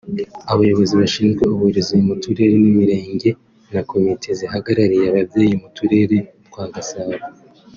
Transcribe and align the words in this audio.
abayobozi 0.51 0.93
bashinzwe 1.01 1.43
uburezi 1.53 1.95
mu 2.05 2.13
turere 2.23 2.55
n’imirenge 2.63 3.29
na 3.73 3.81
komite 3.89 4.29
zihagarariye 4.39 5.05
ababyeyi 5.11 5.55
mu 5.61 5.67
turere 5.77 6.17
twa 6.47 6.65
Gasabo 6.73 7.13